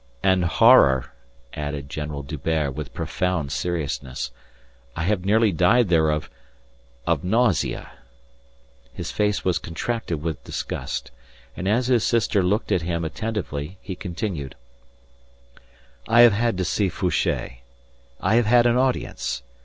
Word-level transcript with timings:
"And 0.23 0.45
horror," 0.45 1.13
added 1.53 1.87
General 1.87 2.23
D'Hubert 2.23 2.71
with 2.73 2.91
profound 2.91 3.51
seriousness. 3.51 4.31
"I 4.95 5.03
have 5.03 5.25
nearly 5.25 5.51
died 5.51 5.89
there 5.89 6.09
of... 6.09 6.27
of 7.05 7.23
nausea." 7.23 7.91
His 8.91 9.11
face 9.11 9.45
was 9.45 9.59
contracted 9.59 10.23
with 10.23 10.43
disgust. 10.43 11.11
And 11.55 11.67
as 11.67 11.85
his 11.85 12.03
sister 12.03 12.41
looked 12.41 12.71
at 12.71 12.81
him 12.81 13.05
attentively 13.05 13.77
he 13.79 13.93
continued: 13.95 14.55
"I 16.07 16.21
have 16.21 16.33
had 16.33 16.57
to 16.57 16.65
see 16.65 16.89
Fouché. 16.89 17.57
I 18.19 18.35
have 18.37 18.47
had 18.47 18.65
an 18.65 18.77
audience. 18.77 19.43